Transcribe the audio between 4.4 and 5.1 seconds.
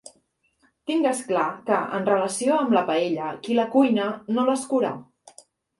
l’escura.